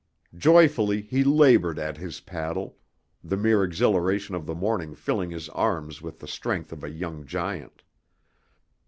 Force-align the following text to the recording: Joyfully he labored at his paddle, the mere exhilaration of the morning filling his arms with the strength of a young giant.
Joyfully 0.35 1.01
he 1.03 1.23
labored 1.23 1.77
at 1.77 1.97
his 1.97 2.21
paddle, 2.21 2.75
the 3.23 3.37
mere 3.37 3.63
exhilaration 3.63 4.33
of 4.33 4.47
the 4.47 4.55
morning 4.55 4.95
filling 4.95 5.29
his 5.29 5.47
arms 5.49 6.01
with 6.01 6.17
the 6.17 6.27
strength 6.27 6.71
of 6.73 6.83
a 6.83 6.89
young 6.89 7.23
giant. 7.27 7.83